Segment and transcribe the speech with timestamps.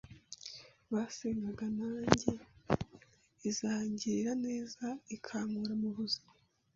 [0.93, 2.31] basengaga nanjye
[3.49, 4.83] izangirira neza
[5.15, 6.31] ikankura mu buzima